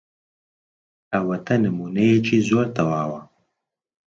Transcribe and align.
ئەوەتە 1.13 1.55
نموونەیەکی 1.63 2.45
زۆر 2.49 2.67
تەواو. 2.75 3.13